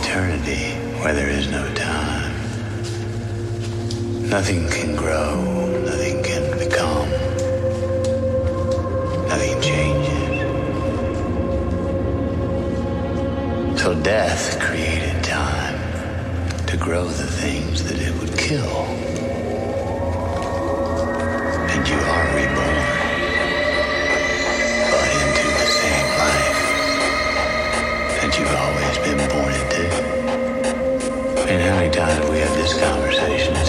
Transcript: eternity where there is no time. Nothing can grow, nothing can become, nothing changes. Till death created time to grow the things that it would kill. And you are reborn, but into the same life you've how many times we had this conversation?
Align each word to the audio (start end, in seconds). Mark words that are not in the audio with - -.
eternity 0.00 0.72
where 1.00 1.14
there 1.14 1.28
is 1.28 1.48
no 1.48 1.64
time. 1.74 2.32
Nothing 4.28 4.68
can 4.68 4.96
grow, 4.96 5.34
nothing 5.84 6.22
can 6.22 6.58
become, 6.58 7.10
nothing 9.28 9.60
changes. 9.60 10.28
Till 13.80 14.00
death 14.02 14.58
created 14.60 15.22
time 15.22 15.78
to 16.66 16.76
grow 16.76 17.04
the 17.04 17.30
things 17.42 17.84
that 17.84 17.98
it 18.00 18.12
would 18.20 18.36
kill. 18.38 18.74
And 21.72 21.88
you 21.88 22.00
are 22.14 22.26
reborn, 22.38 22.86
but 24.92 25.08
into 25.22 25.46
the 25.60 25.68
same 25.82 26.08
life 26.24 26.60
you've 28.40 28.54
how 31.60 31.76
many 31.76 31.90
times 31.90 32.28
we 32.30 32.38
had 32.38 32.56
this 32.56 32.78
conversation? 32.78 33.59